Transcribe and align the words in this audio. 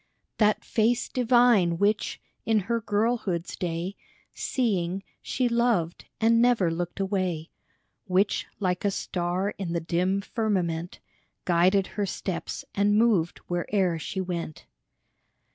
That 0.39 0.65
Face 0.65 1.07
Divine, 1.09 1.77
which, 1.77 2.19
in 2.43 2.61
her 2.61 2.81
girlhood's 2.81 3.55
day 3.55 3.95
Seeing, 4.33 5.03
she 5.21 5.47
loved, 5.47 6.05
and 6.19 6.41
never 6.41 6.71
looked 6.71 6.99
away, 6.99 7.51
Which, 8.05 8.47
like 8.59 8.83
a 8.83 8.89
star 8.89 9.51
in 9.59 9.73
the 9.73 9.79
dim 9.79 10.21
firmament, 10.21 11.01
Guided 11.45 11.85
her 11.85 12.07
steps 12.07 12.65
and 12.73 12.97
moved 12.97 13.41
where'er 13.47 13.99
she 13.99 14.19
went. 14.19 14.65